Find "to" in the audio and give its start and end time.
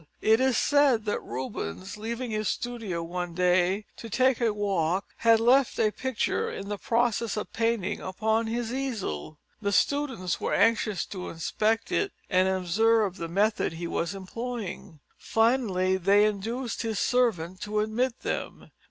3.97-4.09, 11.05-11.29, 17.61-17.79